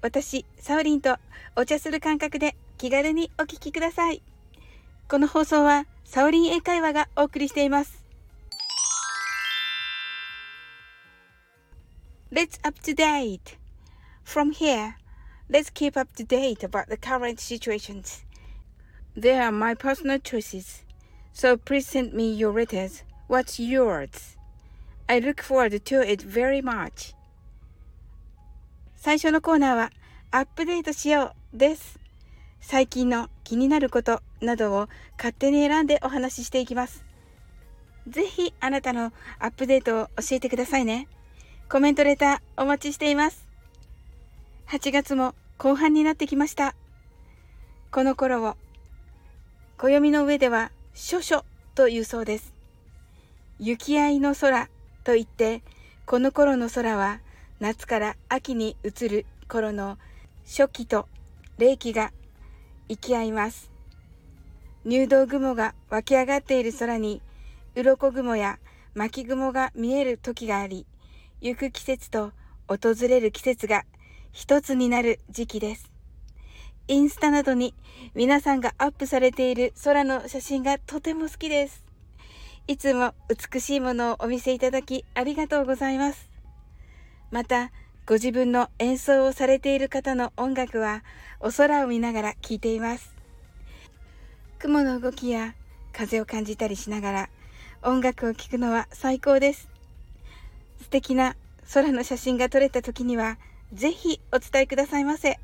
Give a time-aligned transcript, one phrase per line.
[0.00, 1.16] 私、サオリンと
[1.56, 4.22] お茶する感覚で気軽にお聞きください。
[5.08, 8.04] この放送はサオリン英会話がお送りしています。
[12.30, 13.58] Let's up to date.
[14.24, 14.94] From here,
[15.50, 18.24] let's keep up to date about the current situations.
[19.16, 20.84] They are my personal choices.
[21.32, 23.02] So please send me your letters.
[23.26, 24.36] What's yours?
[25.08, 27.14] I look forward to it very much.
[29.00, 29.92] 最初のコーナーは
[30.32, 32.00] アップデートしようです。
[32.60, 37.04] 最近の気になることなどを勝手に選んでお話ししていきます。
[38.08, 41.06] ぜひあなたのアップデートを教えてくださいね。
[41.68, 43.46] コメントレターお待ちしています。
[44.66, 46.74] 8月も後半になってきました。
[47.92, 48.56] この頃を
[49.76, 51.44] 暦の上では諸々
[51.76, 52.52] というそうです。
[53.60, 54.68] 雪合いの空
[55.04, 55.62] といって、
[56.04, 57.20] この頃の空は
[57.60, 59.98] 夏から秋に移る頃の
[60.46, 61.08] 初期と
[61.58, 62.12] 冷気が
[62.88, 63.70] 行き合います。
[64.84, 67.20] 入道雲が湧き上がっている空に、
[67.74, 68.58] 鱗雲や
[68.94, 70.86] 巻雲が見える時があり、
[71.40, 72.32] 行く季節と
[72.68, 73.84] 訪れる季節が
[74.32, 75.90] 一つになる時期です。
[76.86, 77.74] インスタなどに
[78.14, 81.84] 皆さんがアップされている空の写真がとても好きです。
[82.68, 86.27] いつも美しいものをお見せいただきありがとうございます。
[87.30, 87.70] また、
[88.06, 91.04] ご自分の演奏をされている方の音楽は
[91.40, 93.14] お空を見ながら聴いています。
[94.58, 95.54] 雲の動きや
[95.92, 97.28] 風を感じたりしながら
[97.82, 99.68] 音楽を聴くのは最高です。
[100.80, 101.36] 素敵な
[101.74, 103.36] 空の写真が撮れた時には
[103.74, 105.38] ぜひお伝えくださいませ。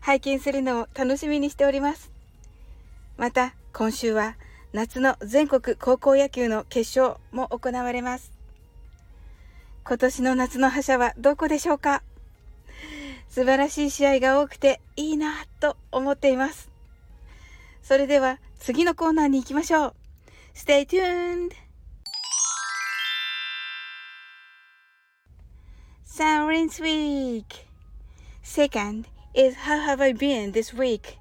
[0.00, 2.12] 拝見するのを楽しみにしております。
[3.16, 4.36] また、今週は
[4.72, 8.37] 夏の全国高校野球の決勝も行われます。
[9.88, 12.02] 今年の夏の覇者はどこでしょうか
[13.30, 16.70] 素晴らしい試合が多くていいなと思っています。
[17.80, 19.94] それでは次のコーナーに行きましょう。
[20.54, 21.52] Stay tuned!
[26.04, 27.46] Silence Week!
[28.44, 31.16] Second is How have I been this week?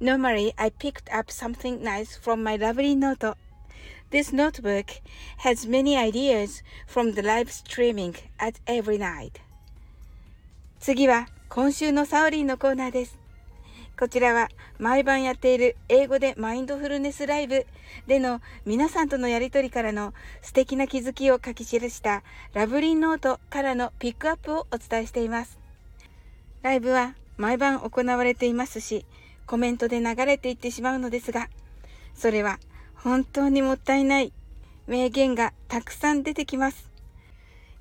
[0.00, 3.34] Normally, I picked up something nice from my lovely note
[4.12, 5.00] This notebook
[5.38, 9.40] has many ideas from the live streaming at every night.
[10.78, 13.18] 次は今週のサオリンのコーナーです。
[13.98, 17.64] こちらは毎晩やっている英語でマインドフルネスライブ
[18.06, 20.12] での皆さんとのやりとりからの
[20.42, 22.22] 素敵な気づきを書き記した
[22.52, 25.58] ラブリンノートからのピックアップをお伝えしています。
[26.60, 29.06] ライブは毎晩行われていますし、
[29.46, 31.48] コメントで流れていってしまうのですが、
[32.14, 32.58] それは
[33.02, 34.32] 本当にもったいない
[34.86, 36.90] 名言がたくさん出てきます。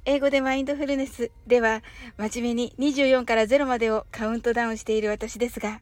[0.03, 1.83] 英語でマインドフルネスでは
[2.17, 5.81] 真面目に24から0までをカウントダウンしている私ですが、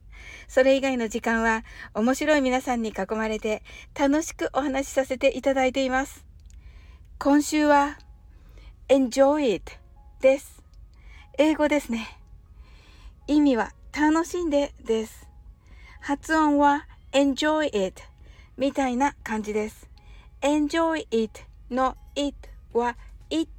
[0.50, 1.64] それ以外の時間は
[1.94, 3.64] 面白い皆さんに囲まれて
[3.98, 6.26] 楽しくお話しさせていただいています。
[7.18, 7.98] 今週は
[8.90, 9.72] enjoy it
[10.20, 10.62] です。
[11.38, 12.20] 英語ですね。
[13.28, 15.30] 意味は楽しんでです。
[16.02, 18.04] 発音は enjoy it
[18.60, 19.90] みたいな感じです。
[20.42, 22.36] enjoy it の it
[22.74, 22.98] は
[23.30, 23.50] it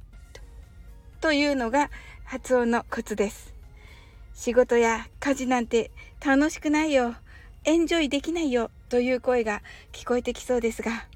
[1.19, 1.89] というのが
[2.23, 3.55] 発音のコツです。
[4.35, 5.89] 仕事や家事なんて
[6.23, 7.15] 楽しくないよ、
[7.63, 11.07] エンジョイできないよという声が聞こえてきそうですが、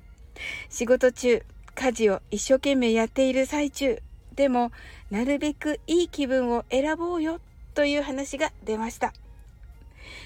[0.67, 1.44] 仕事中、
[1.75, 4.02] 家事を一生懸命やっている最中、
[4.35, 4.72] でも
[5.11, 7.40] なるべくいい気分を選ぼうよ
[7.76, 9.14] という話が出ました。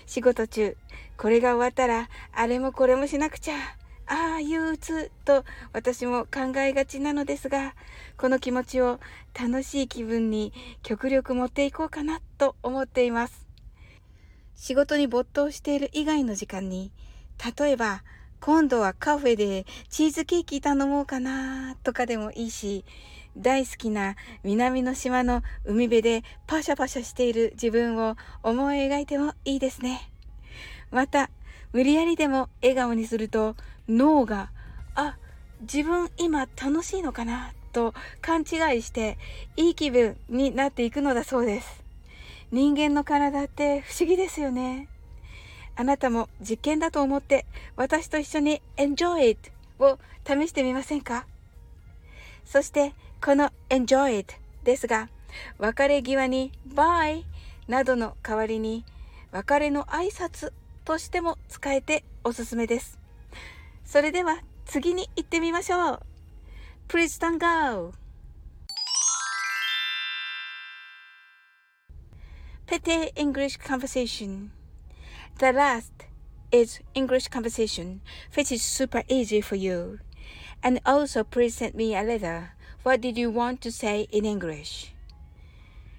[0.10, 0.76] 仕事中、
[1.18, 3.54] これが終わったら、あれもこれもしなくちゃ。
[4.08, 7.76] ああ、憂鬱と私も考えがちなのですが、
[8.18, 9.00] この気持ちを
[9.40, 10.52] 楽しい気分に
[10.82, 13.46] 極力持っていこうかなと思っています。
[14.56, 16.92] 仕事に没頭している以外の時間に、
[17.60, 18.02] 例えば、
[18.42, 22.84] 今度はカフェでチーズケーキ頼もうかなとかでもいいし、
[23.40, 30.10] 大好きな南の島の海辺でパシャパシャしている自分を思い描いてもいいですね。
[30.92, 31.30] また、
[31.72, 33.56] 無理やりでも笑顔にすると
[33.88, 34.52] 脳が、
[34.96, 35.18] あ、
[35.62, 39.18] 自分今楽しいのかなと勘違いして
[39.56, 41.84] いい気分になっていくのだそうです。
[42.52, 44.90] 人間の体って不思議ですよね。
[45.76, 47.46] あなたも実験だと思って
[47.78, 49.98] 私と一緒に Enjoy it を
[50.28, 51.26] 試してみませんか？
[52.44, 55.10] そしてこの Enjoy it ですが
[55.58, 57.24] 別れ際に Bye
[57.68, 58.86] などの代わりに
[59.32, 60.54] 別れの挨拶
[60.86, 62.98] としても使えておすすめです。
[63.86, 66.00] それでは次に行ってみましょう。
[66.88, 67.94] Please don't go!
[72.66, 74.50] Petty English Conversation
[75.40, 75.92] The last
[76.52, 78.00] is English conversation,
[78.36, 80.00] which is super easy for you.
[80.64, 82.56] And also please send me a letter.
[82.86, 84.94] What did you want to say in English?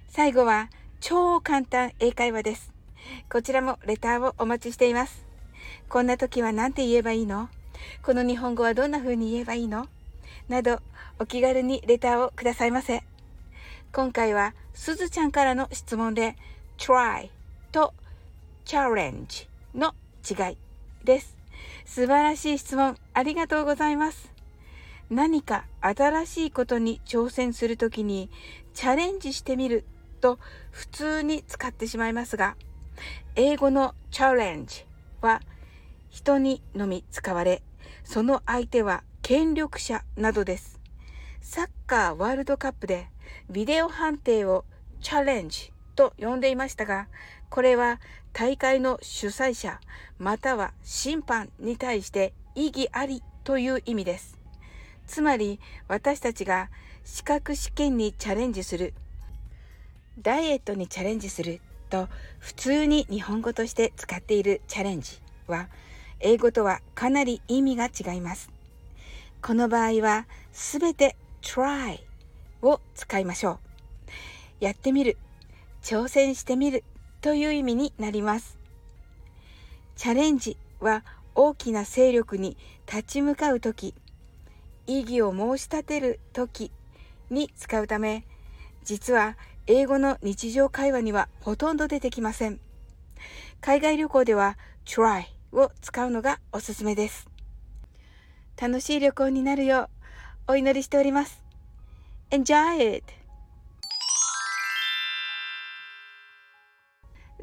[0.07, 0.69] 最後は
[0.99, 2.73] 超簡単英会話です。
[3.29, 5.23] こちらもレターをお待ちしています。
[5.87, 7.49] こんな時は何て言えばいいの？
[8.01, 9.87] この日本語はどんな風に言えばいいの？
[10.49, 10.79] など、
[11.19, 13.03] お気軽にレターをくださいませ。
[13.93, 16.35] 今回は、すずちゃんからの質問で、
[16.79, 17.29] try
[17.71, 17.93] と
[18.65, 19.93] challenge の
[20.27, 20.57] 違い
[21.03, 21.37] です。
[21.85, 24.31] 素晴らしい質問ありがとうございます。
[25.11, 28.29] 何か新しいことに挑戦するときに
[28.73, 29.83] チャレンジしてみる
[30.21, 30.39] と
[30.71, 32.55] 普通に使ってしまいますが、
[33.35, 34.85] 英語のチャレンジ
[35.19, 35.41] は
[36.09, 37.61] 人にのみ使われ、
[38.05, 40.79] その相手は権力者などです。
[41.41, 43.09] サッカーワールドカップで
[43.49, 44.63] ビデオ判定を
[45.01, 47.09] チャレンジと呼んでいましたが、
[47.49, 47.99] これは
[48.31, 49.81] 大会の主催者
[50.19, 54.40] または審判に対して意義ありという意味です。
[55.11, 55.59] つまり
[55.89, 56.69] 私たちが
[57.03, 58.93] 資格試験にチャレンジする、
[60.17, 61.59] ダイエットにチャレンジする
[61.89, 62.07] と
[62.39, 65.67] 普通に日本語として使っているチャレンジは
[66.21, 68.49] 英語とはかなり意味が違います。
[69.41, 71.99] この場合はすべて try
[72.61, 73.59] を使いましょ
[74.61, 74.63] う。
[74.63, 75.17] やってみる、
[75.83, 76.85] 挑戦してみる
[77.19, 78.57] という意味になります。
[79.97, 81.03] チャレンジは
[81.35, 82.55] 大きな勢力に
[82.87, 83.93] 立ち向かう時、
[84.87, 86.71] 意義を申し立てる時
[87.29, 88.25] に使うため、
[88.83, 89.37] 実は
[89.67, 92.59] 英語の日常会話にはほとんど出てきません。
[93.61, 97.27] 海外旅行では try を使うのがおすすめです。
[98.59, 99.89] 楽しい旅行になるよ
[100.47, 101.41] うお祈りしております。
[102.31, 103.05] Enjoy it!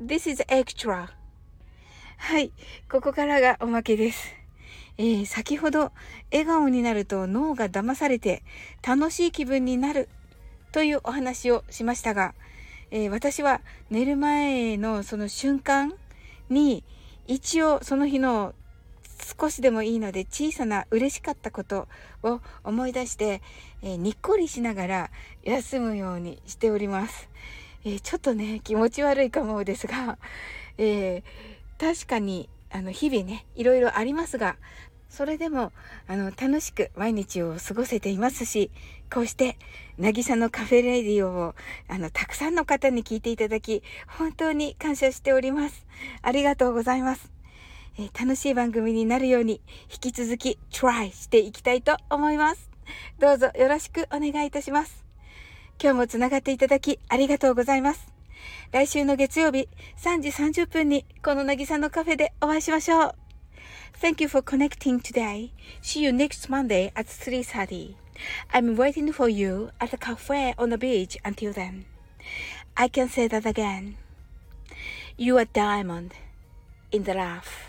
[0.00, 1.08] This is extra.
[2.19, 2.52] はい、
[2.90, 4.35] ここからがおまけです。
[4.99, 5.93] えー、先ほど
[6.33, 8.43] 笑顔になると脳が騙されて
[8.87, 10.09] 楽しい気分になる
[10.73, 12.35] というお話をしましたが、
[12.91, 13.61] えー、私は
[13.91, 15.95] 寝る前のその瞬間
[16.50, 16.83] に
[17.29, 18.55] 一応その日の
[19.39, 21.89] 少しでもいいので小さな嬉しかったこと
[22.23, 23.43] を思い出して、
[23.83, 25.11] えー、にっこりしながら
[25.45, 27.29] 休むようにしております。
[27.85, 30.19] えー、ちょっとね、気持ち悪いかもですが、
[30.79, 34.56] えー、確かにあの日々ね、いろいろありますが、
[35.09, 35.73] それでも
[36.06, 38.70] あの楽しく毎日を過ごせていますし、
[39.12, 39.56] こうして
[39.99, 41.55] 渚のカフェレディオを
[41.88, 45.87] あのたくさんの方に聞いていただき、本当に感謝しております。
[46.23, 47.32] ありがとうございます。
[47.99, 49.61] えー、楽しい番組になるように
[49.91, 52.71] 引き続き try していきたいと思います。
[53.19, 55.05] どうぞよろしくお願いいたします。
[55.82, 58.08] 今日もつながっていただきありがとうございます。
[58.73, 63.14] 来週の月曜日3時30分にこのなぎさのカフェでお会いしましょう。
[64.00, 65.50] Thank you for connecting today.
[65.83, 67.95] See you next Monday at 3.30.
[68.52, 71.85] I'm waiting for you at the cafe on the beach until then.
[72.76, 73.97] I can say that again.
[75.16, 76.12] You are diamond
[76.92, 77.68] in the rough.